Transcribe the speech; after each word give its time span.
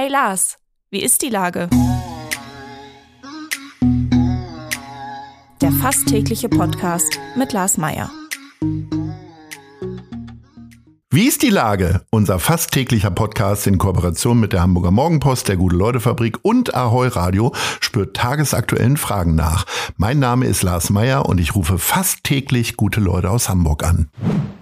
Hey 0.00 0.08
Lars, 0.08 0.58
wie 0.92 1.02
ist 1.02 1.22
die 1.22 1.28
Lage? 1.28 1.68
Der 5.60 5.72
fast 5.72 6.06
tägliche 6.06 6.48
Podcast 6.48 7.18
mit 7.34 7.52
Lars 7.52 7.78
Meier. 7.78 8.08
Wie 11.10 11.26
ist 11.26 11.42
die 11.42 11.50
Lage? 11.50 12.02
Unser 12.10 12.38
fast 12.38 12.70
täglicher 12.70 13.10
Podcast 13.10 13.66
in 13.66 13.78
Kooperation 13.78 14.38
mit 14.38 14.52
der 14.52 14.62
Hamburger 14.62 14.92
Morgenpost, 14.92 15.48
der 15.48 15.56
Gute-Leute-Fabrik 15.56 16.38
und 16.42 16.76
Ahoi 16.76 17.08
Radio 17.08 17.52
spürt 17.80 18.14
tagesaktuellen 18.14 18.98
Fragen 18.98 19.34
nach. 19.34 19.64
Mein 19.96 20.20
Name 20.20 20.46
ist 20.46 20.62
Lars 20.62 20.90
Meier 20.90 21.26
und 21.26 21.40
ich 21.40 21.56
rufe 21.56 21.76
fast 21.76 22.22
täglich 22.22 22.76
gute 22.76 23.00
Leute 23.00 23.30
aus 23.30 23.48
Hamburg 23.48 23.82
an. 23.82 24.08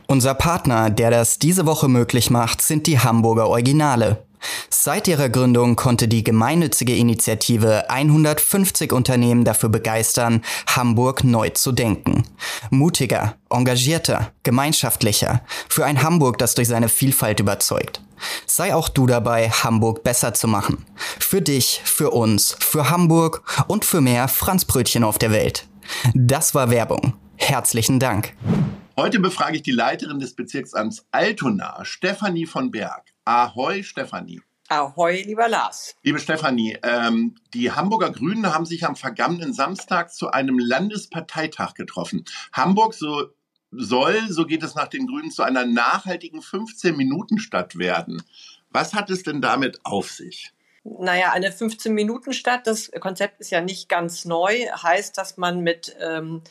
Unser 0.07 0.33
Partner, 0.33 0.89
der 0.89 1.11
das 1.11 1.39
diese 1.39 1.67
Woche 1.67 1.89
möglich 1.89 2.31
macht, 2.31 2.63
sind 2.63 2.87
die 2.87 3.01
Hamburger 3.01 3.49
Originale. 3.49 4.26
Seit 4.71 5.09
ihrer 5.09 5.29
Gründung 5.29 5.77
konnte 5.77 6.09
die 6.09 6.25
gemeinnützige 6.25 6.95
Initiative 6.95 7.89
150 7.91 8.93
Unternehmen 8.93 9.45
dafür 9.45 9.69
begeistern, 9.69 10.43
Hamburg 10.67 11.25
neu 11.25 11.51
zu 11.51 11.73
denken. 11.73 12.25
Mutiger, 12.71 13.37
engagierter, 13.51 14.33
gemeinschaftlicher, 14.43 15.43
für 15.69 15.85
ein 15.85 16.03
Hamburg, 16.03 16.39
das 16.39 16.55
durch 16.55 16.69
seine 16.69 16.89
Vielfalt 16.89 17.41
überzeugt. 17.41 18.01
Sei 18.47 18.75
auch 18.75 18.89
du 18.89 19.07
dabei, 19.07 19.51
Hamburg 19.51 20.03
besser 20.03 20.35
zu 20.35 20.49
machen. 20.49 20.85
Für 21.19 21.43
dich, 21.43 21.83
für 21.85 22.11
uns, 22.11 22.57
für 22.61 22.91
Hamburg 22.91 23.43
und 23.69 23.85
für 23.85 24.01
mehr 24.01 24.29
Franzbrötchen 24.29 25.05
auf 25.05 25.19
der 25.19 25.33
Welt. 25.33 25.67
Das 26.15 26.55
war 26.55 26.71
Werbung. 26.71 27.15
Herzlichen 27.37 28.01
Dank. 28.01 28.35
Heute 28.97 29.21
befrage 29.21 29.57
ich 29.57 29.63
die 29.63 29.73
Leiterin 29.73 30.21
des 30.21 30.35
Bezirksamts 30.35 31.07
Altona, 31.11 31.85
Stefanie 31.85 32.47
von 32.47 32.71
Berg. 32.71 33.13
Ahoi, 33.27 33.83
Stefanie. 33.83 34.41
Ahoi, 34.69 35.23
lieber 35.23 35.49
Lars. 35.49 35.97
Liebe 36.05 36.21
Stefanie, 36.21 36.79
ähm, 36.85 37.35
die 37.55 37.73
Hamburger 37.73 38.11
Grünen 38.11 38.55
haben 38.55 38.67
sich 38.67 38.87
am 38.87 38.95
vergangenen 38.95 39.53
Samstag 39.53 40.15
zu 40.15 40.31
einem 40.31 40.61
Landesparteitag 40.61 41.75
getroffen. 41.75 42.25
Hamburg 42.53 42.95
so 42.95 43.31
soll, 43.73 44.29
so 44.29 44.47
geht 44.47 44.63
es 44.63 44.77
nach 44.77 44.87
den 44.87 45.09
Grünen, 45.09 45.33
zu 45.33 45.43
einer 45.43 45.67
nachhaltigen 45.67 46.39
15-Minuten-Stadt 46.39 47.79
werden. 47.79 48.23
Was 48.71 48.95
hat 48.95 49.11
es 49.11 49.25
denn 49.25 49.43
damit 49.43 49.81
auf 49.83 50.09
sich? 50.13 50.53
Naja, 50.85 51.33
eine 51.33 51.51
15-Minuten-Stadt, 51.51 52.69
das 52.69 52.93
Konzept 53.01 53.41
ist 53.41 53.51
ja 53.51 53.61
nicht 53.61 53.89
ganz 53.89 54.25
neu, 54.25 54.55
heißt, 54.71 55.19
dass 55.19 55.37
man 55.37 55.63
mit 55.63 55.97
ähm, 56.01 56.43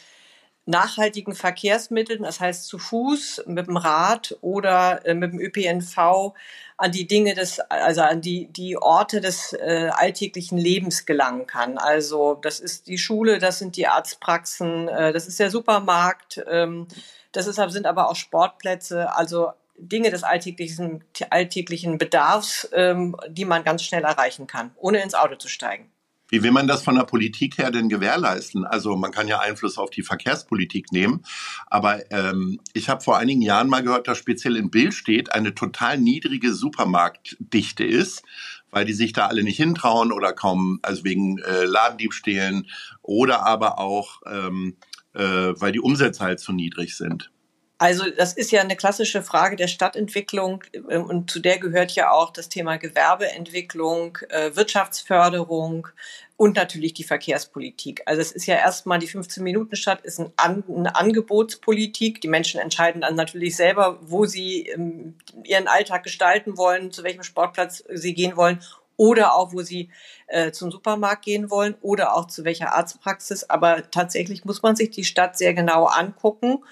nachhaltigen 0.66 1.36
Verkehrsmitteln, 1.36 2.24
das 2.24 2.40
heißt 2.40 2.68
zu 2.68 2.80
Fuß, 2.80 3.44
mit 3.46 3.68
dem 3.68 3.78
Rad 3.78 4.38
oder 4.42 5.06
äh, 5.06 5.14
mit 5.14 5.32
dem 5.32 5.40
ÖPNV 5.40 6.34
an 6.78 6.92
die 6.92 7.08
Dinge 7.08 7.34
des, 7.34 7.60
also 7.60 8.02
an 8.02 8.22
die, 8.22 8.48
die 8.48 8.78
Orte 8.78 9.22
des 9.22 9.54
äh, 9.54 9.90
alltäglichen 9.94 10.58
Lebens 10.58 11.06
gelangen 11.06 11.48
kann. 11.48 11.78
Also 11.78 12.36
das 12.36 12.60
ist 12.60 12.88
die 12.88 12.98
Schule, 12.98 13.40
das 13.40 13.60
sind 13.60 13.78
die 13.78 13.88
Arztpraxen, 13.88 14.90
äh, 14.90 15.14
das 15.14 15.28
ist 15.28 15.40
der 15.40 15.50
Supermarkt, 15.50 16.44
ähm, 16.50 16.88
das 17.32 17.48
ist, 17.48 17.56
sind 17.56 17.88
aber 17.88 18.10
auch 18.10 18.16
Sportplätze, 18.16 19.14
also 19.16 19.52
Dinge 19.78 20.10
des 20.10 20.24
alltäglichen, 20.24 21.04
alltäglichen 21.30 21.98
Bedarfs, 21.98 22.70
ähm, 22.74 23.16
die 23.28 23.46
man 23.46 23.64
ganz 23.64 23.84
schnell 23.84 24.04
erreichen 24.04 24.48
kann, 24.48 24.72
ohne 24.78 25.02
ins 25.02 25.16
Auto 25.16 25.36
zu 25.36 25.48
steigen. 25.48 25.92
Wie 26.36 26.44
will 26.44 26.52
man 26.52 26.68
das 26.68 26.84
von 26.84 26.96
der 26.96 27.06
Politik 27.06 27.58
her 27.58 27.72
denn 27.72 27.88
gewährleisten? 27.88 28.66
Also 28.66 28.98
man 28.98 29.12
kann 29.12 29.30
ja 29.30 29.40
Einfluss 29.40 29.78
auf 29.78 29.90
die 29.90 30.04
Verkehrspolitik 30.04 30.92
nehmen, 30.92 31.24
aber 31.68 32.12
ähm, 32.12 32.60
ich 32.74 32.90
habe 32.90 33.02
vor 33.02 33.18
einigen 33.18 33.42
Jahren 33.42 33.70
mal 33.70 33.84
gehört, 33.84 34.10
dass 34.10 34.18
speziell 34.18 34.58
in 34.58 34.70
Bild 34.70 34.94
steht, 34.94 35.32
eine 35.32 35.56
total 35.56 35.98
niedrige 35.98 36.54
Supermarktdichte 36.54 37.86
ist, 37.86 38.22
weil 38.70 38.84
die 38.84 38.92
sich 38.92 39.14
da 39.14 39.28
alle 39.28 39.44
nicht 39.44 39.56
hintrauen 39.56 40.12
oder 40.12 40.34
kaum, 40.34 40.80
also 40.82 41.06
wegen 41.06 41.38
äh, 41.38 41.64
Ladendiebstählen 41.64 42.68
oder 43.02 43.46
aber 43.46 43.80
auch, 43.80 44.22
ähm, 44.30 44.76
äh, 45.14 45.22
weil 45.22 45.72
die 45.72 45.80
Umsätze 45.80 46.22
halt 46.22 46.42
zu 46.42 46.52
niedrig 46.52 46.98
sind. 46.98 47.32
Also 47.78 48.10
das 48.10 48.34
ist 48.34 48.52
ja 48.52 48.62
eine 48.62 48.78
klassische 48.78 49.22
Frage 49.22 49.58
der 49.58 49.68
Stadtentwicklung 49.68 50.64
ähm, 50.90 51.06
und 51.06 51.30
zu 51.30 51.40
der 51.40 51.60
gehört 51.60 51.92
ja 51.92 52.12
auch 52.12 52.32
das 52.32 52.48
Thema 52.48 52.78
Gewerbeentwicklung, 52.78 54.18
äh, 54.30 54.56
Wirtschaftsförderung 54.56 55.90
und 56.38 56.58
natürlich 56.58 56.94
die 56.94 57.04
Verkehrspolitik. 57.04 58.02
Also 58.06 58.22
es 58.22 58.32
ist 58.32 58.46
ja 58.46 58.56
erstmal 58.56 59.00
die 59.00 59.08
15-Minuten-Stadt 59.08 60.02
ist 60.02 60.20
ein 60.20 60.34
An 60.36 60.64
eine 60.68 60.96
Angebotspolitik. 60.96 62.20
Die 62.20 62.28
Menschen 62.28 62.60
entscheiden 62.60 63.02
dann 63.02 63.16
natürlich 63.16 63.56
selber, 63.56 64.00
wo 64.02 64.26
sie 64.26 64.68
ähm, 64.68 65.16
ihren 65.44 65.68
Alltag 65.68 66.04
gestalten 66.04 66.58
wollen, 66.58 66.92
zu 66.92 67.04
welchem 67.04 67.24
Sportplatz 67.24 67.84
sie 67.90 68.14
gehen 68.14 68.36
wollen 68.36 68.60
oder 68.98 69.36
auch 69.36 69.54
wo 69.54 69.62
sie 69.62 69.90
äh, 70.28 70.52
zum 70.52 70.72
Supermarkt 70.72 71.24
gehen 71.24 71.50
wollen 71.50 71.76
oder 71.82 72.16
auch 72.16 72.28
zu 72.28 72.44
welcher 72.44 72.74
Arztpraxis. 72.74 73.50
Aber 73.50 73.90
tatsächlich 73.90 74.44
muss 74.44 74.62
man 74.62 74.76
sich 74.76 74.90
die 74.90 75.06
Stadt 75.06 75.38
sehr 75.38 75.54
genau 75.54 75.86
angucken 75.86 76.64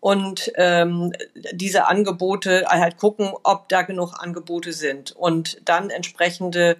und 0.00 0.52
ähm, 0.56 1.12
diese 1.52 1.86
Angebote 1.86 2.66
halt 2.68 2.96
gucken, 2.96 3.32
ob 3.44 3.68
da 3.68 3.82
genug 3.82 4.14
Angebote 4.18 4.72
sind 4.72 5.12
und 5.12 5.60
dann 5.64 5.90
entsprechende 5.90 6.76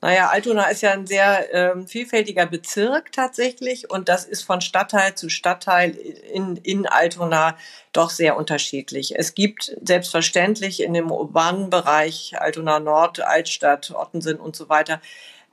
Naja, 0.00 0.28
Altona 0.28 0.64
ist 0.64 0.80
ja 0.80 0.92
ein 0.92 1.06
sehr 1.06 1.52
ähm, 1.52 1.86
vielfältiger 1.86 2.46
Bezirk 2.46 3.12
tatsächlich 3.12 3.90
und 3.90 4.08
das 4.08 4.24
ist 4.24 4.42
von 4.42 4.60
Stadtteil 4.60 5.14
zu 5.14 5.28
Stadtteil 5.28 5.90
in, 5.90 6.56
in 6.56 6.86
Altona 6.86 7.56
doch 7.92 8.10
sehr 8.10 8.36
unterschiedlich. 8.36 9.16
Es 9.16 9.34
gibt 9.34 9.76
selbstverständlich 9.82 10.82
in 10.82 10.94
dem 10.94 11.10
urbanen 11.10 11.70
Bereich 11.70 12.34
Altona 12.38 12.80
Nord, 12.80 13.20
Altstadt, 13.20 13.90
Ottensen 13.90 14.40
und 14.40 14.56
so 14.56 14.68
weiter 14.68 15.00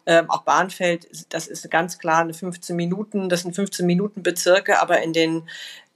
ähm, 0.05 0.29
auch 0.29 0.43
Bahnfeld, 0.43 1.07
das 1.29 1.47
ist 1.47 1.69
ganz 1.71 1.97
klar 1.97 2.21
eine 2.21 2.33
15 2.33 2.75
Minuten, 2.75 3.29
das 3.29 3.41
sind 3.41 3.55
15 3.55 3.85
Minuten 3.85 4.21
Bezirke, 4.21 4.81
aber 4.81 5.01
in 5.01 5.13
den 5.13 5.49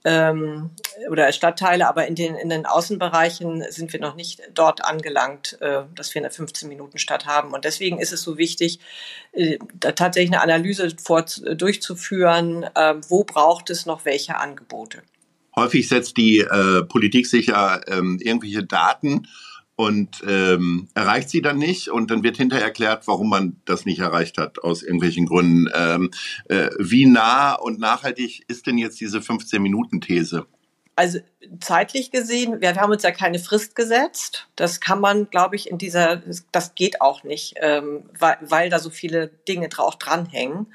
ähm, 0.04 0.70
oder 1.10 1.30
Stadtteile, 1.32 1.88
aber 1.88 2.06
in 2.06 2.14
den, 2.14 2.34
in 2.34 2.48
den 2.48 2.66
Außenbereichen 2.66 3.64
sind 3.70 3.92
wir 3.92 4.00
noch 4.00 4.16
nicht 4.16 4.40
dort 4.54 4.84
angelangt, 4.84 5.58
äh, 5.60 5.82
dass 5.94 6.14
wir 6.14 6.22
eine 6.22 6.30
15-Minuten-Stadt 6.30 7.26
haben. 7.26 7.52
Und 7.52 7.64
deswegen 7.64 7.98
ist 7.98 8.12
es 8.12 8.22
so 8.22 8.38
wichtig, 8.38 8.80
äh, 9.32 9.58
da 9.74 9.92
tatsächlich 9.92 10.32
eine 10.32 10.42
Analyse 10.42 10.90
vor, 11.02 11.24
durchzuführen, 11.54 12.64
äh, 12.74 12.94
wo 13.08 13.24
braucht 13.24 13.70
es 13.70 13.86
noch 13.86 14.04
welche 14.04 14.36
Angebote. 14.36 15.02
Häufig 15.56 15.88
setzt 15.88 16.16
die 16.16 16.38
äh, 16.38 16.82
Politik 16.84 17.26
sicher 17.26 17.82
ähm, 17.88 18.18
irgendwelche 18.22 18.64
Daten 18.64 19.26
und 19.80 20.22
ähm, 20.28 20.88
erreicht 20.94 21.30
sie 21.30 21.40
dann 21.40 21.56
nicht 21.56 21.88
und 21.88 22.10
dann 22.10 22.22
wird 22.22 22.36
hinterher 22.36 22.66
erklärt, 22.66 23.08
warum 23.08 23.30
man 23.30 23.56
das 23.64 23.86
nicht 23.86 24.00
erreicht 24.00 24.36
hat 24.36 24.58
aus 24.58 24.82
irgendwelchen 24.82 25.24
Gründen. 25.24 25.70
Ähm, 25.74 26.10
äh, 26.50 26.68
wie 26.78 27.06
nah 27.06 27.54
und 27.54 27.78
nachhaltig 27.78 28.44
ist 28.46 28.66
denn 28.66 28.76
jetzt 28.76 29.00
diese 29.00 29.20
15-Minuten-These? 29.20 30.44
Also 30.96 31.20
zeitlich 31.60 32.10
gesehen, 32.10 32.60
wir 32.60 32.74
haben 32.74 32.92
uns 32.92 33.02
ja 33.04 33.10
keine 33.10 33.38
Frist 33.38 33.74
gesetzt. 33.74 34.48
Das 34.54 34.80
kann 34.80 35.00
man, 35.00 35.30
glaube 35.30 35.56
ich, 35.56 35.70
in 35.70 35.78
dieser, 35.78 36.20
das 36.52 36.74
geht 36.74 37.00
auch 37.00 37.24
nicht, 37.24 37.54
ähm, 37.62 38.02
weil, 38.18 38.36
weil 38.42 38.68
da 38.68 38.80
so 38.80 38.90
viele 38.90 39.28
Dinge 39.48 39.70
auch 39.78 39.94
dranhängen. 39.94 40.66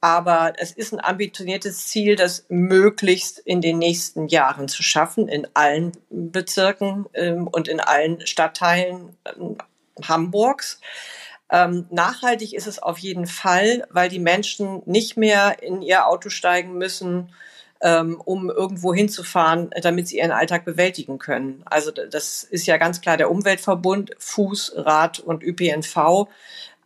Aber 0.00 0.52
es 0.58 0.70
ist 0.70 0.92
ein 0.92 1.00
ambitioniertes 1.00 1.88
Ziel, 1.88 2.14
das 2.14 2.46
möglichst 2.48 3.38
in 3.40 3.60
den 3.60 3.78
nächsten 3.78 4.28
Jahren 4.28 4.68
zu 4.68 4.82
schaffen, 4.82 5.26
in 5.26 5.46
allen 5.54 5.92
Bezirken 6.10 7.06
ähm, 7.14 7.48
und 7.48 7.66
in 7.66 7.80
allen 7.80 8.24
Stadtteilen 8.26 9.16
ähm, 9.36 9.58
Hamburgs. 10.06 10.80
Ähm, 11.50 11.86
nachhaltig 11.90 12.54
ist 12.54 12.66
es 12.66 12.78
auf 12.78 12.98
jeden 12.98 13.26
Fall, 13.26 13.86
weil 13.90 14.08
die 14.08 14.18
Menschen 14.18 14.82
nicht 14.86 15.16
mehr 15.16 15.62
in 15.62 15.82
ihr 15.82 16.06
Auto 16.06 16.28
steigen 16.28 16.74
müssen, 16.78 17.30
ähm, 17.80 18.20
um 18.24 18.50
irgendwo 18.50 18.92
hinzufahren, 18.94 19.70
damit 19.82 20.08
sie 20.08 20.18
ihren 20.18 20.32
Alltag 20.32 20.64
bewältigen 20.64 21.18
können. 21.18 21.62
Also 21.64 21.90
das 21.90 22.42
ist 22.42 22.66
ja 22.66 22.76
ganz 22.76 23.00
klar 23.00 23.16
der 23.16 23.30
Umweltverbund, 23.30 24.12
Fuß, 24.18 24.74
Rad 24.76 25.20
und 25.20 25.42
ÖPNV 25.42 26.28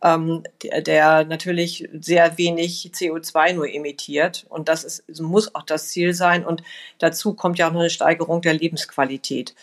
ähm, 0.03 0.43
der, 0.61 0.81
der 0.81 1.25
natürlich 1.25 1.89
sehr 1.99 2.37
wenig 2.37 2.91
CO2 2.93 3.53
nur 3.53 3.67
emittiert. 3.73 4.45
Und 4.49 4.69
das 4.69 4.83
ist, 4.83 5.21
muss 5.21 5.55
auch 5.55 5.63
das 5.63 5.89
Ziel 5.89 6.13
sein. 6.13 6.45
Und 6.45 6.61
dazu 6.99 7.33
kommt 7.33 7.57
ja 7.57 7.67
auch 7.67 7.73
noch 7.73 7.79
eine 7.79 7.89
Steigerung 7.89 8.41
der 8.41 8.53
Lebensqualität. 8.53 9.55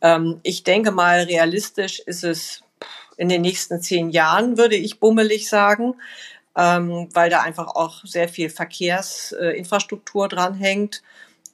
Ähm, 0.00 0.40
ich 0.44 0.64
denke 0.64 0.92
mal, 0.92 1.22
realistisch 1.22 2.00
ist 2.00 2.24
es 2.24 2.62
in 3.16 3.28
den 3.28 3.42
nächsten 3.42 3.82
zehn 3.82 4.10
Jahren, 4.10 4.56
würde 4.56 4.76
ich 4.76 5.00
bummelig 5.00 5.48
sagen. 5.48 5.94
ähm, 6.56 7.08
weil 7.14 7.30
da 7.30 7.42
einfach 7.42 7.68
auch 7.68 8.04
sehr 8.04 8.28
viel 8.28 8.50
Verkehrsinfrastruktur 8.50 10.26
äh, 10.26 10.28
dranhängt. 10.28 11.02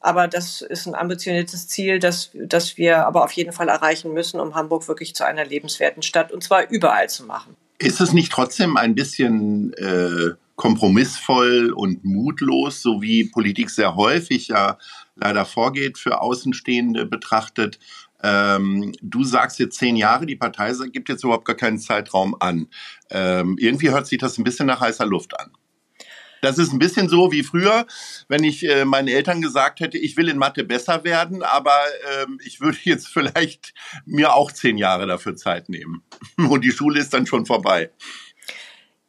Aber 0.00 0.28
das 0.28 0.62
ist 0.62 0.86
ein 0.86 0.94
ambitioniertes 0.94 1.68
Ziel, 1.68 1.98
das, 1.98 2.30
das 2.34 2.76
wir 2.78 3.06
aber 3.06 3.24
auf 3.24 3.32
jeden 3.32 3.52
Fall 3.52 3.68
erreichen 3.68 4.12
müssen, 4.12 4.40
um 4.40 4.54
Hamburg 4.54 4.88
wirklich 4.88 5.14
zu 5.14 5.24
einer 5.26 5.44
lebenswerten 5.44 6.02
Stadt 6.02 6.32
und 6.32 6.42
zwar 6.42 6.68
überall 6.70 7.08
zu 7.08 7.24
machen. 7.24 7.56
Ist 7.78 8.00
es 8.00 8.12
nicht 8.12 8.30
trotzdem 8.30 8.76
ein 8.76 8.94
bisschen 8.94 9.72
äh, 9.74 10.34
kompromissvoll 10.56 11.72
und 11.72 12.04
mutlos, 12.04 12.82
so 12.82 13.02
wie 13.02 13.24
Politik 13.24 13.70
sehr 13.70 13.96
häufig 13.96 14.48
ja 14.48 14.78
leider 15.16 15.44
vorgeht, 15.44 15.98
für 15.98 16.20
Außenstehende 16.20 17.06
betrachtet? 17.06 17.78
Ähm, 18.22 18.92
du 19.02 19.24
sagst 19.24 19.58
jetzt 19.58 19.76
zehn 19.76 19.96
Jahre, 19.96 20.24
die 20.24 20.36
Partei 20.36 20.72
gibt 20.92 21.08
jetzt 21.08 21.24
überhaupt 21.24 21.44
gar 21.44 21.56
keinen 21.56 21.78
Zeitraum 21.78 22.36
an. 22.40 22.68
Ähm, 23.10 23.56
irgendwie 23.58 23.90
hört 23.90 24.06
sich 24.06 24.18
das 24.18 24.38
ein 24.38 24.44
bisschen 24.44 24.66
nach 24.66 24.80
heißer 24.80 25.04
Luft 25.04 25.38
an. 25.38 25.50
Das 26.44 26.58
ist 26.58 26.72
ein 26.72 26.78
bisschen 26.78 27.08
so 27.08 27.32
wie 27.32 27.42
früher, 27.42 27.86
wenn 28.28 28.44
ich 28.44 28.68
äh, 28.68 28.84
meinen 28.84 29.08
Eltern 29.08 29.40
gesagt 29.40 29.80
hätte, 29.80 29.96
ich 29.96 30.16
will 30.16 30.28
in 30.28 30.36
Mathe 30.36 30.62
besser 30.62 31.02
werden, 31.02 31.42
aber 31.42 31.76
ähm, 32.22 32.38
ich 32.44 32.60
würde 32.60 32.78
jetzt 32.84 33.08
vielleicht 33.08 33.72
mir 34.04 34.34
auch 34.34 34.52
zehn 34.52 34.76
Jahre 34.76 35.06
dafür 35.06 35.36
Zeit 35.36 35.68
nehmen. 35.68 36.04
Und 36.36 36.62
die 36.62 36.72
Schule 36.72 37.00
ist 37.00 37.14
dann 37.14 37.26
schon 37.26 37.46
vorbei. 37.46 37.90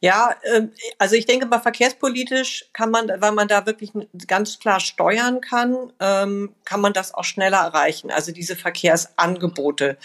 Ja, 0.00 0.34
ähm, 0.54 0.72
also 0.98 1.14
ich 1.14 1.26
denke 1.26 1.46
mal, 1.46 1.58
verkehrspolitisch 1.58 2.66
kann 2.72 2.90
man, 2.90 3.08
weil 3.18 3.32
man 3.32 3.48
da 3.48 3.66
wirklich 3.66 3.92
ganz 4.26 4.58
klar 4.58 4.80
steuern 4.80 5.40
kann, 5.40 5.92
ähm, 6.00 6.54
kann 6.64 6.80
man 6.80 6.92
das 6.92 7.12
auch 7.12 7.24
schneller 7.24 7.58
erreichen. 7.58 8.10
Also 8.10 8.32
diese 8.32 8.56
Verkehrsangebote 8.56 9.98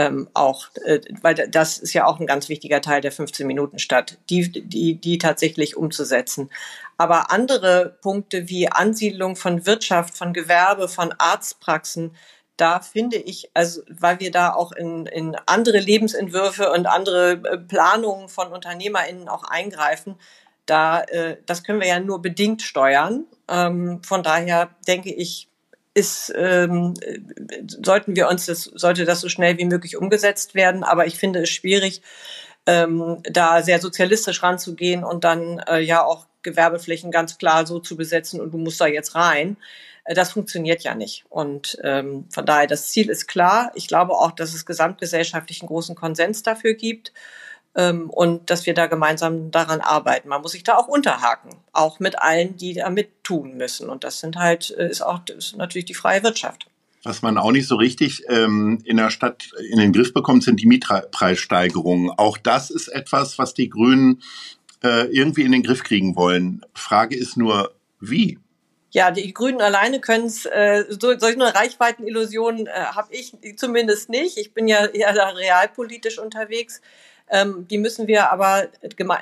ähm, 0.00 0.28
auch, 0.32 0.68
äh, 0.86 1.00
weil 1.20 1.34
das 1.34 1.78
ist 1.78 1.92
ja 1.92 2.06
auch 2.06 2.20
ein 2.20 2.26
ganz 2.26 2.48
wichtiger 2.48 2.80
Teil 2.80 3.02
der 3.02 3.12
15-Minuten-Stadt, 3.12 4.16
die, 4.30 4.50
die, 4.50 4.94
die 4.98 5.18
tatsächlich 5.18 5.76
umzusetzen. 5.76 6.50
Aber 6.96 7.30
andere 7.30 7.98
Punkte 8.00 8.48
wie 8.48 8.68
Ansiedlung 8.68 9.36
von 9.36 9.66
Wirtschaft, 9.66 10.16
von 10.16 10.32
Gewerbe, 10.32 10.88
von 10.88 11.12
Arztpraxen, 11.18 12.16
da 12.56 12.80
finde 12.80 13.16
ich, 13.16 13.50
also 13.52 13.82
weil 13.88 14.20
wir 14.20 14.30
da 14.30 14.52
auch 14.52 14.72
in, 14.72 15.06
in 15.06 15.36
andere 15.46 15.78
Lebensentwürfe 15.78 16.72
und 16.72 16.86
andere 16.86 17.32
äh, 17.32 17.58
Planungen 17.58 18.28
von 18.28 18.52
UnternehmerInnen 18.52 19.28
auch 19.28 19.44
eingreifen, 19.44 20.16
da, 20.64 21.02
äh, 21.02 21.36
das 21.44 21.62
können 21.62 21.80
wir 21.80 21.88
ja 21.88 22.00
nur 22.00 22.22
bedingt 22.22 22.62
steuern. 22.62 23.26
Ähm, 23.48 24.02
von 24.02 24.22
daher 24.22 24.70
denke 24.86 25.12
ich, 25.12 25.49
ist, 25.94 26.32
ähm, 26.36 26.94
sollten 27.66 28.16
wir 28.16 28.28
uns 28.28 28.46
das, 28.46 28.64
sollte 28.64 29.04
das 29.04 29.20
so 29.20 29.28
schnell 29.28 29.58
wie 29.58 29.64
möglich 29.64 29.96
umgesetzt 29.96 30.54
werden. 30.54 30.84
Aber 30.84 31.06
ich 31.06 31.16
finde 31.16 31.42
es 31.42 31.50
schwierig, 31.50 32.02
ähm, 32.66 33.18
da 33.24 33.62
sehr 33.62 33.80
sozialistisch 33.80 34.42
ranzugehen 34.42 35.04
und 35.04 35.24
dann 35.24 35.58
äh, 35.60 35.80
ja 35.80 36.04
auch 36.04 36.26
Gewerbeflächen 36.42 37.10
ganz 37.10 37.38
klar 37.38 37.66
so 37.66 37.80
zu 37.80 37.96
besetzen 37.96 38.40
und 38.40 38.52
du 38.52 38.58
musst 38.58 38.80
da 38.80 38.86
jetzt 38.86 39.14
rein. 39.14 39.56
Äh, 40.04 40.14
das 40.14 40.32
funktioniert 40.32 40.82
ja 40.82 40.94
nicht. 40.94 41.24
Und 41.28 41.78
ähm, 41.82 42.26
von 42.30 42.46
daher, 42.46 42.66
das 42.66 42.88
Ziel 42.88 43.10
ist 43.10 43.26
klar. 43.26 43.72
Ich 43.74 43.88
glaube 43.88 44.12
auch, 44.12 44.32
dass 44.32 44.54
es 44.54 44.66
gesamtgesellschaftlich 44.66 45.62
einen 45.62 45.68
großen 45.68 45.96
Konsens 45.96 46.42
dafür 46.42 46.74
gibt 46.74 47.12
ähm, 47.74 48.10
und 48.10 48.50
dass 48.50 48.66
wir 48.66 48.74
da 48.74 48.86
gemeinsam 48.86 49.50
daran 49.50 49.80
arbeiten. 49.80 50.28
Man 50.28 50.42
muss 50.42 50.52
sich 50.52 50.64
da 50.64 50.76
auch 50.76 50.88
unterhaken, 50.88 51.56
auch 51.72 52.00
mit 52.00 52.18
allen, 52.18 52.56
die 52.56 52.74
da 52.74 52.90
mit 52.90 53.24
tun 53.24 53.56
müssen. 53.56 53.88
Und 53.88 54.04
das 54.04 54.20
sind 54.20 54.36
halt, 54.36 54.74
äh, 54.76 54.88
ist 54.88 55.02
auch 55.02 55.20
ist 55.28 55.56
natürlich 55.56 55.84
die 55.84 55.94
freie 55.94 56.22
Wirtschaft. 56.22 56.66
Was 57.02 57.22
man 57.22 57.38
auch 57.38 57.52
nicht 57.52 57.66
so 57.66 57.76
richtig 57.76 58.24
ähm, 58.28 58.82
in 58.84 58.98
der 58.98 59.10
Stadt 59.10 59.50
in 59.70 59.78
den 59.78 59.92
Griff 59.92 60.12
bekommt, 60.12 60.42
sind 60.42 60.60
die 60.60 60.66
Mietpreissteigerungen. 60.66 62.10
Auch 62.10 62.36
das 62.36 62.70
ist 62.70 62.88
etwas, 62.88 63.38
was 63.38 63.54
die 63.54 63.70
Grünen 63.70 64.22
äh, 64.82 65.06
irgendwie 65.06 65.42
in 65.42 65.52
den 65.52 65.62
Griff 65.62 65.82
kriegen 65.82 66.14
wollen. 66.16 66.60
Frage 66.74 67.16
ist 67.16 67.38
nur, 67.38 67.74
wie? 68.00 68.38
Ja, 68.90 69.12
die 69.12 69.32
Grünen 69.32 69.60
alleine 69.60 70.00
können 70.00 70.26
es, 70.26 70.44
äh, 70.46 70.84
so, 70.88 71.10
eine 71.10 71.54
Reichweitenillusion 71.54 72.66
äh, 72.66 72.70
habe 72.72 73.14
ich 73.14 73.32
zumindest 73.56 74.08
nicht. 74.10 74.36
Ich 74.36 74.52
bin 74.52 74.66
ja 74.66 74.84
eher 74.86 75.14
realpolitisch 75.36 76.18
unterwegs. 76.18 76.80
Ähm, 77.30 77.66
die 77.68 77.78
müssen 77.78 78.08
wir 78.08 78.32
aber, 78.32 78.68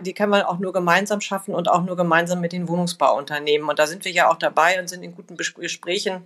die 0.01 0.15
kann 0.15 0.31
man 0.31 0.43
auch 0.43 0.59
nur 0.59 0.73
gemeinsam 0.73 1.21
schaffen 1.21 1.55
und 1.55 1.69
auch 1.69 1.83
nur 1.83 1.97
gemeinsam 1.97 2.41
mit 2.41 2.53
den 2.53 2.67
Wohnungsbauunternehmen. 2.69 3.69
Und 3.69 3.79
da 3.79 3.87
sind 3.87 4.05
wir 4.05 4.13
ja 4.13 4.31
auch 4.31 4.37
dabei 4.37 4.81
und 4.81 4.89
sind 4.89 5.03
in 5.03 5.15
guten 5.15 5.37
Gesprächen. 5.37 6.23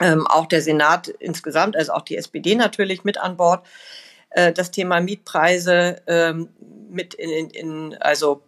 Ähm, 0.00 0.26
auch 0.26 0.46
der 0.46 0.60
Senat 0.60 1.08
insgesamt, 1.08 1.76
also 1.76 1.92
auch 1.92 2.02
die 2.02 2.16
SPD 2.16 2.54
natürlich 2.54 3.04
mit 3.04 3.18
an 3.18 3.36
Bord. 3.36 3.66
Äh, 4.30 4.52
das 4.52 4.70
Thema 4.70 5.00
Mietpreise 5.00 6.02
ähm, 6.06 6.48
mit 6.90 7.14
in, 7.14 7.50
in, 7.50 7.96
also 8.00 8.42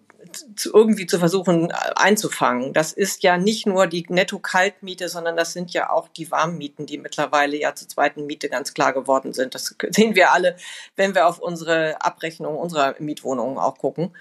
irgendwie 0.73 1.06
zu 1.06 1.19
versuchen 1.19 1.70
äh, 1.70 1.75
einzufangen. 1.96 2.73
Das 2.73 2.93
ist 2.93 3.23
ja 3.23 3.38
nicht 3.38 3.67
nur 3.67 3.87
die 3.87 4.05
Netto-Kaltmiete, 4.08 5.08
sondern 5.08 5.37
das 5.37 5.52
sind 5.52 5.73
ja 5.73 5.90
auch 5.90 6.08
die 6.08 6.31
Warmmieten, 6.31 6.87
die 6.87 6.99
mittlerweile 6.99 7.56
ja 7.56 7.75
zur 7.75 7.88
zweiten 7.88 8.26
Miete 8.26 8.49
ganz 8.49 8.75
klar 8.75 8.93
geworden 8.93 9.32
sind. 9.32 9.55
Das 9.55 9.75
sehen 9.90 10.14
wir 10.14 10.32
alle, 10.32 10.56
wenn 10.96 11.14
wir 11.14 11.26
auf 11.26 11.38
unsere 11.38 12.00
Abrechnung 12.02 12.56
unserer 12.56 12.94
Mietwohnungen 12.99 13.58
auch 13.58 13.79
gucken. 13.79 14.17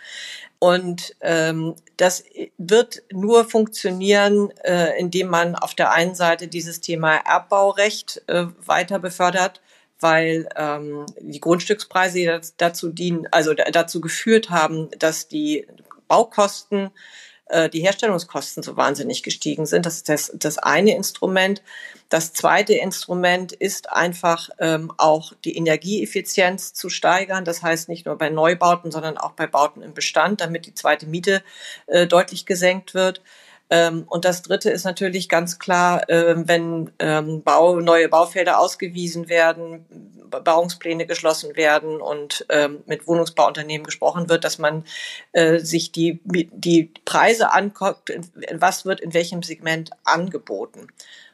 Und 0.60 1.16
ähm, 1.22 1.76
das 1.98 2.24
wird 2.58 3.04
nur 3.12 3.46
funktionieren, 3.46 4.52
äh, 4.64 5.00
indem 5.00 5.28
man 5.28 5.56
auf 5.56 5.76
der 5.76 5.92
einen 5.92 6.16
Seite 6.16 6.48
dieses 6.48 6.82
Thema 6.82 7.16
Erbbaurecht 7.16 8.24
äh, 8.28 8.46
weiter 8.66 9.00
befördert 9.00 9.62
weil 10.00 10.48
ähm, 10.56 11.06
die 11.20 11.40
Grundstückspreise 11.40 12.42
dazu 12.58 12.90
dienen, 12.90 13.28
also 13.32 13.54
dazu 13.54 14.02
geführt 14.02 14.50
haben, 14.50 14.90
dass 15.00 15.28
die 15.28 15.66
Baukosten, 16.08 16.92
äh, 17.50 17.70
die 17.70 17.82
Herstellungskosten 17.82 18.64
so 18.64 18.78
wahnsinnig 18.78 19.24
gestiegen 19.24 19.66
sind. 19.66 19.86
Das 19.86 19.96
ist 19.96 20.10
das, 20.10 20.32
das 20.36 20.58
eine 20.58 20.96
Instrument. 20.96 21.62
Das 22.10 22.34
zweite 22.34 22.74
Instrument 22.74 23.52
ist 23.52 23.92
einfach 23.92 24.50
ähm, 24.60 24.92
auch 24.98 25.34
die 25.44 25.56
Energieeffizienz 25.58 26.74
zu 26.74 26.90
steigern. 26.90 27.46
Das 27.46 27.64
heißt 27.64 27.90
nicht 27.90 28.06
nur 28.06 28.18
bei 28.18 28.30
Neubauten, 28.30 28.92
sondern 28.92 29.18
auch 29.18 29.32
bei 29.32 29.48
Bauten 29.48 29.82
im 29.82 29.94
Bestand, 29.94 30.42
damit 30.42 30.66
die 30.66 30.74
zweite 30.74 31.06
Miete 31.06 31.44
äh, 31.88 32.08
deutlich 32.08 32.46
gesenkt 32.46 32.94
wird. 32.94 33.22
Ähm, 33.70 34.06
und 34.08 34.26
das 34.26 34.44
Dritte 34.44 34.70
ist 34.70 34.86
natürlich 34.86 35.28
ganz 35.30 35.60
klar, 35.60 36.10
äh, 36.10 36.36
wenn 36.48 36.92
ähm, 37.00 37.44
Bau, 37.44 37.80
neue 37.80 38.08
Baufelder 38.08 38.60
ausgewiesen 38.60 39.28
werden, 39.30 39.86
Bebauungspläne 40.30 41.06
geschlossen 41.06 41.56
werden 41.56 42.02
und 42.02 42.46
ähm, 42.50 42.84
mit 42.86 43.08
Wohnungsbauunternehmen 43.08 43.86
gesprochen 43.86 44.30
wird, 44.30 44.44
dass 44.44 44.58
man 44.58 44.84
äh, 45.32 45.60
sich 45.60 45.92
die, 45.92 46.20
die 46.24 46.92
Preise 47.06 47.54
anguckt, 47.54 48.12
was 48.54 48.86
wird 48.86 49.00
in 49.00 49.14
welchem 49.14 49.44
Segment 49.44 49.92
angeboten. 50.04 50.88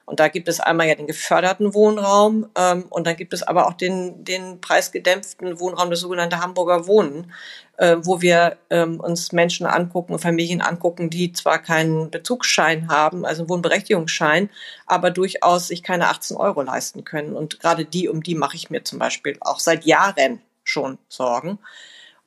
Und 0.05 0.19
da 0.19 0.27
gibt 0.27 0.49
es 0.49 0.59
einmal 0.59 0.87
ja 0.87 0.95
den 0.95 1.07
geförderten 1.07 1.73
Wohnraum 1.73 2.49
ähm, 2.57 2.85
und 2.89 3.07
dann 3.07 3.15
gibt 3.15 3.33
es 3.33 3.41
aber 3.41 3.67
auch 3.67 3.73
den, 3.73 4.25
den 4.25 4.59
preisgedämpften 4.59 5.59
Wohnraum, 5.61 5.89
das 5.89 6.01
sogenannte 6.01 6.41
Hamburger 6.41 6.87
Wohnen, 6.87 7.31
äh, 7.77 7.95
wo 8.01 8.21
wir 8.21 8.57
ähm, 8.69 8.99
uns 8.99 9.31
Menschen 9.31 9.65
angucken, 9.65 10.19
Familien 10.19 10.61
angucken, 10.61 11.09
die 11.09 11.31
zwar 11.31 11.59
keinen 11.59 12.11
Bezugsschein 12.11 12.89
haben, 12.89 13.25
also 13.25 13.43
einen 13.43 13.49
Wohnberechtigungsschein, 13.49 14.49
aber 14.87 15.09
durchaus 15.09 15.67
sich 15.67 15.83
keine 15.83 16.09
18 16.09 16.35
Euro 16.35 16.61
leisten 16.61 17.05
können. 17.05 17.33
Und 17.33 17.61
gerade 17.61 17.85
die, 17.85 18.09
um 18.09 18.21
die 18.23 18.35
mache 18.35 18.57
ich 18.57 18.69
mir 18.69 18.83
zum 18.83 18.99
Beispiel 18.99 19.37
auch 19.39 19.59
seit 19.59 19.85
Jahren 19.85 20.41
schon 20.65 20.97
Sorgen. 21.07 21.59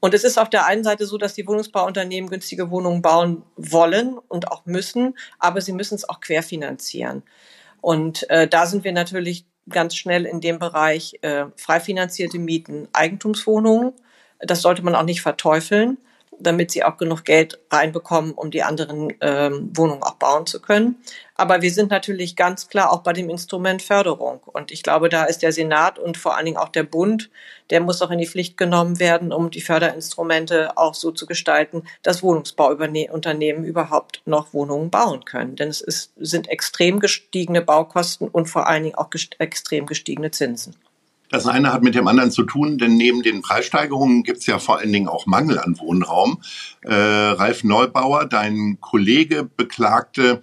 Und 0.00 0.14
es 0.14 0.24
ist 0.24 0.38
auf 0.38 0.50
der 0.50 0.66
einen 0.66 0.84
Seite 0.84 1.06
so, 1.06 1.18
dass 1.18 1.34
die 1.34 1.46
Wohnungsbauunternehmen 1.46 2.30
günstige 2.30 2.70
Wohnungen 2.70 3.02
bauen 3.02 3.42
wollen 3.56 4.18
und 4.28 4.50
auch 4.50 4.64
müssen, 4.64 5.16
aber 5.38 5.60
sie 5.60 5.72
müssen 5.72 5.94
es 5.94 6.08
auch 6.08 6.20
querfinanzieren. 6.20 7.22
Und 7.80 8.28
äh, 8.30 8.48
da 8.48 8.66
sind 8.66 8.84
wir 8.84 8.92
natürlich 8.92 9.46
ganz 9.68 9.96
schnell 9.96 10.26
in 10.26 10.40
dem 10.40 10.58
Bereich 10.58 11.18
äh, 11.22 11.46
frei 11.56 11.80
finanzierte 11.80 12.38
Mieten, 12.38 12.88
Eigentumswohnungen. 12.92 13.92
Das 14.38 14.62
sollte 14.62 14.82
man 14.82 14.94
auch 14.94 15.04
nicht 15.04 15.22
verteufeln 15.22 15.98
damit 16.38 16.70
sie 16.70 16.84
auch 16.84 16.96
genug 16.96 17.24
Geld 17.24 17.58
reinbekommen, 17.70 18.32
um 18.32 18.50
die 18.50 18.62
anderen 18.62 19.12
ähm, 19.20 19.70
Wohnungen 19.74 20.02
auch 20.02 20.14
bauen 20.14 20.46
zu 20.46 20.60
können. 20.60 20.96
Aber 21.34 21.60
wir 21.60 21.70
sind 21.70 21.90
natürlich 21.90 22.34
ganz 22.34 22.68
klar 22.68 22.92
auch 22.92 23.02
bei 23.02 23.12
dem 23.12 23.28
Instrument 23.28 23.82
Förderung. 23.82 24.40
Und 24.44 24.70
ich 24.70 24.82
glaube, 24.82 25.08
da 25.08 25.24
ist 25.24 25.42
der 25.42 25.52
Senat 25.52 25.98
und 25.98 26.16
vor 26.16 26.36
allen 26.36 26.46
Dingen 26.46 26.56
auch 26.56 26.70
der 26.70 26.82
Bund, 26.82 27.30
der 27.70 27.80
muss 27.80 28.00
auch 28.00 28.10
in 28.10 28.18
die 28.18 28.26
Pflicht 28.26 28.56
genommen 28.56 28.98
werden, 28.98 29.32
um 29.32 29.50
die 29.50 29.60
Förderinstrumente 29.60 30.76
auch 30.78 30.94
so 30.94 31.10
zu 31.10 31.26
gestalten, 31.26 31.82
dass 32.02 32.22
Wohnungsbauunternehmen 32.22 33.64
überhaupt 33.64 34.22
noch 34.24 34.54
Wohnungen 34.54 34.90
bauen 34.90 35.24
können. 35.24 35.56
Denn 35.56 35.68
es 35.68 35.80
ist, 35.80 36.12
sind 36.16 36.48
extrem 36.48 37.00
gestiegene 37.00 37.60
Baukosten 37.60 38.28
und 38.28 38.46
vor 38.46 38.66
allen 38.66 38.84
Dingen 38.84 38.94
auch 38.94 39.10
gest 39.10 39.36
extrem 39.38 39.86
gestiegene 39.86 40.30
Zinsen. 40.30 40.74
Das 41.30 41.46
eine 41.46 41.72
hat 41.72 41.82
mit 41.82 41.94
dem 41.94 42.06
anderen 42.06 42.30
zu 42.30 42.44
tun, 42.44 42.78
denn 42.78 42.96
neben 42.96 43.22
den 43.22 43.42
Preissteigerungen 43.42 44.22
gibt 44.22 44.38
es 44.38 44.46
ja 44.46 44.58
vor 44.58 44.78
allen 44.78 44.92
Dingen 44.92 45.08
auch 45.08 45.26
Mangel 45.26 45.58
an 45.58 45.78
Wohnraum. 45.78 46.40
Äh, 46.82 46.94
Ralf 46.94 47.64
Neubauer, 47.64 48.26
dein 48.26 48.78
Kollege, 48.80 49.44
beklagte, 49.44 50.42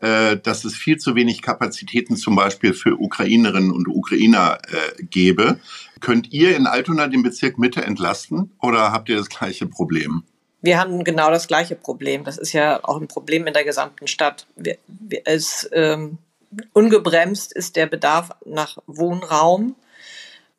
äh, 0.00 0.36
dass 0.36 0.64
es 0.64 0.74
viel 0.74 0.98
zu 0.98 1.14
wenig 1.14 1.42
Kapazitäten 1.42 2.16
zum 2.16 2.36
Beispiel 2.36 2.72
für 2.72 3.00
Ukrainerinnen 3.00 3.72
und 3.72 3.88
Ukrainer 3.88 4.58
äh, 4.68 5.02
gäbe. 5.02 5.58
Könnt 6.00 6.32
ihr 6.32 6.56
in 6.56 6.66
Altona 6.66 7.08
den 7.08 7.22
Bezirk 7.22 7.58
Mitte 7.58 7.82
entlasten 7.82 8.52
oder 8.60 8.92
habt 8.92 9.08
ihr 9.08 9.16
das 9.16 9.28
gleiche 9.28 9.66
Problem? 9.66 10.22
Wir 10.60 10.78
haben 10.78 11.04
genau 11.04 11.30
das 11.30 11.46
gleiche 11.46 11.76
Problem. 11.76 12.24
Das 12.24 12.36
ist 12.36 12.52
ja 12.52 12.80
auch 12.82 13.00
ein 13.00 13.08
Problem 13.08 13.46
in 13.46 13.54
der 13.54 13.64
gesamten 13.64 14.06
Stadt. 14.06 14.46
Wir, 14.56 14.78
wir, 14.86 15.22
es, 15.24 15.68
ähm, 15.72 16.18
ungebremst 16.72 17.52
ist 17.52 17.76
der 17.76 17.86
Bedarf 17.86 18.30
nach 18.44 18.78
Wohnraum. 18.86 19.76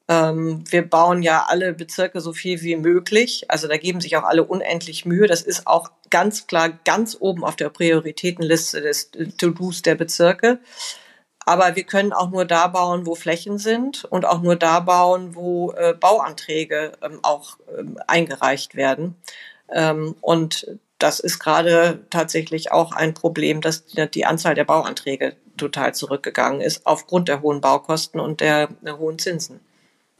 Ähm, 0.09 0.63
wir 0.67 0.89
bauen 0.89 1.21
ja 1.21 1.45
alle 1.47 1.73
Bezirke 1.73 2.19
so 2.19 2.33
viel 2.33 2.61
wie 2.63 2.75
möglich. 2.75 3.45
Also 3.47 3.67
da 3.67 3.77
geben 3.77 4.01
sich 4.01 4.17
auch 4.17 4.23
alle 4.23 4.43
unendlich 4.43 5.05
Mühe. 5.05 5.27
Das 5.27 5.43
ist 5.43 5.67
auch 5.67 5.91
ganz 6.09 6.47
klar 6.47 6.69
ganz 6.83 7.15
oben 7.19 7.45
auf 7.45 7.55
der 7.55 7.69
Prioritätenliste 7.69 8.81
des 8.81 9.11
To-Dos 9.37 9.83
der 9.83 9.93
Bezirke. 9.93 10.59
Aber 11.45 11.75
wir 11.75 11.83
können 11.83 12.11
auch 12.11 12.31
nur 12.31 12.45
da 12.45 12.67
bauen, 12.67 13.05
wo 13.05 13.13
Flächen 13.13 13.59
sind 13.59 14.03
und 14.05 14.25
auch 14.25 14.41
nur 14.41 14.55
da 14.55 14.79
bauen, 14.79 15.35
wo 15.35 15.71
äh, 15.73 15.93
Bauanträge 15.93 16.93
ähm, 17.03 17.19
auch 17.21 17.57
ähm, 17.77 17.99
eingereicht 18.07 18.75
werden. 18.75 19.15
Ähm, 19.71 20.15
und 20.21 20.67
das 20.97 21.19
ist 21.19 21.39
gerade 21.39 22.05
tatsächlich 22.09 22.71
auch 22.71 22.91
ein 22.91 23.13
Problem, 23.13 23.61
dass 23.61 23.85
die 23.85 24.25
Anzahl 24.25 24.55
der 24.55 24.65
Bauanträge 24.65 25.37
total 25.55 25.93
zurückgegangen 25.93 26.61
ist 26.61 26.85
aufgrund 26.85 27.29
der 27.29 27.41
hohen 27.41 27.61
Baukosten 27.61 28.19
und 28.19 28.41
der, 28.41 28.67
der 28.81 28.97
hohen 28.97 29.17
Zinsen. 29.19 29.59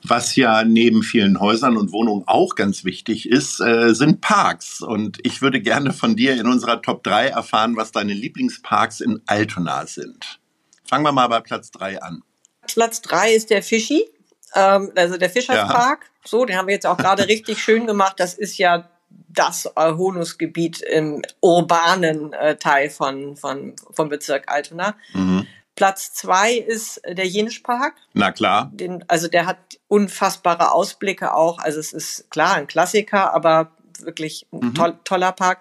Was 0.03 0.35
ja 0.35 0.63
neben 0.63 1.03
vielen 1.03 1.39
Häusern 1.39 1.75
und 1.75 1.91
Wohnungen 1.91 2.23
auch 2.25 2.55
ganz 2.55 2.85
wichtig 2.85 3.29
ist, 3.29 3.59
äh, 3.59 3.93
sind 3.93 4.21
Parks. 4.21 4.81
Und 4.81 5.17
ich 5.23 5.41
würde 5.41 5.61
gerne 5.61 5.91
von 5.91 6.15
dir 6.15 6.39
in 6.39 6.47
unserer 6.47 6.81
Top 6.81 7.03
3 7.03 7.27
erfahren, 7.27 7.75
was 7.75 7.91
deine 7.91 8.13
Lieblingsparks 8.13 9.01
in 9.01 9.21
Altona 9.25 9.85
sind. 9.87 10.39
Fangen 10.85 11.03
wir 11.03 11.11
mal 11.11 11.27
bei 11.27 11.41
Platz 11.41 11.71
3 11.71 12.01
an. 12.01 12.23
Platz 12.73 13.01
3 13.01 13.33
ist 13.33 13.49
der 13.49 13.61
Fischi, 13.61 14.05
ähm, 14.55 14.91
also 14.95 15.17
der 15.17 15.29
Fischerspark. 15.29 16.03
Ja. 16.03 16.09
So, 16.25 16.45
den 16.45 16.57
haben 16.57 16.67
wir 16.67 16.75
jetzt 16.75 16.87
auch 16.87 16.97
gerade 16.97 17.27
richtig 17.27 17.61
schön 17.61 17.85
gemacht. 17.85 18.15
Das 18.17 18.33
ist 18.33 18.57
ja 18.57 18.89
das 19.29 19.65
Erholungsgebiet 19.65 20.81
im 20.81 21.21
urbanen 21.41 22.33
äh, 22.33 22.55
Teil 22.55 22.89
von, 22.89 23.35
von, 23.35 23.75
vom 23.91 24.09
Bezirk 24.09 24.51
Altona. 24.51 24.95
Mhm. 25.13 25.38
Platz 25.79 26.11
zwei 26.11 26.55
ist 26.55 27.01
der 27.07 27.25
Jenischpark. 27.25 27.93
Na 28.11 28.33
klar. 28.33 28.69
Den, 28.73 29.05
also 29.07 29.29
der 29.29 29.45
hat 29.45 29.79
unfassbare 29.87 30.73
Ausblicke 30.73 31.33
auch. 31.33 31.57
Also 31.59 31.79
es 31.79 31.93
ist 31.93 32.29
klar 32.29 32.55
ein 32.55 32.67
Klassiker, 32.67 33.33
aber 33.33 33.71
wirklich 34.01 34.45
ein 34.51 34.59
mhm. 34.59 34.75
toll, 34.75 34.99
toller 35.05 35.31
Park. 35.31 35.59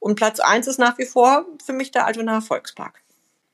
Und 0.00 0.16
Platz 0.16 0.38
eins 0.38 0.66
ist 0.66 0.78
nach 0.78 0.98
wie 0.98 1.06
vor 1.06 1.46
für 1.64 1.72
mich 1.72 1.90
der 1.90 2.04
Altona 2.04 2.42
Volkspark. 2.42 3.00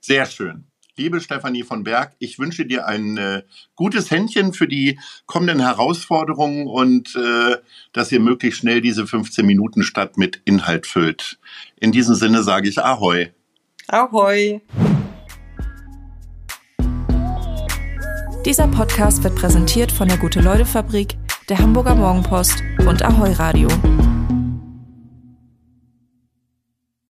Sehr 0.01 0.27
schön. 0.27 0.65
Liebe 0.97 1.21
Stefanie 1.21 1.63
von 1.63 1.85
Berg, 1.85 2.17
ich 2.19 2.41
wünsche 2.41 2.67
dir 2.67 2.89
ein 2.89 3.17
äh, 3.17 3.45
gutes 3.77 4.11
Händchen 4.11 4.53
für 4.53 4.67
die 4.67 4.99
kommenden 5.27 5.61
Herausforderungen 5.61 6.67
und 6.67 7.15
äh, 7.15 7.59
dass 7.93 8.11
ihr 8.11 8.19
möglichst 8.19 8.59
schnell 8.59 8.81
diese 8.81 9.07
15 9.07 9.47
Minuten 9.47 9.85
Stadt 9.85 10.19
mit 10.19 10.43
Inhalt 10.45 10.89
füllt. 10.89 11.39
In 11.77 11.93
diesem 11.93 12.17
Sinne 12.17 12.43
sage 12.43 12.69
ich 12.69 12.83
Ahoi. 12.83 13.31
Ahoi. 13.87 14.61
Dieser 18.45 18.67
Podcast 18.69 19.23
wird 19.23 19.37
präsentiert 19.37 19.93
von 19.93 20.09
der 20.09 20.17
Gute-Leute-Fabrik, 20.17 21.15
der 21.51 21.59
Hamburger 21.59 21.95
Morgenpost 21.95 22.63
und 22.87 23.03
Ahoi 23.03 23.33
Radio. 23.33 23.69